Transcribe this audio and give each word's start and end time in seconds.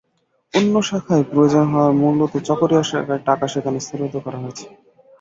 অন্য 0.53 0.73
শাখায় 0.89 1.25
প্রয়োজন 1.31 1.65
হওয়ায় 1.71 1.97
মূলত 2.01 2.33
চকরিয়া 2.47 2.83
শাখার 2.83 3.19
টাকা 3.27 3.45
সেখানে 3.53 3.77
স্থানান্তর 3.81 4.21
করা 4.25 4.39
হয়েছে। 4.43 4.65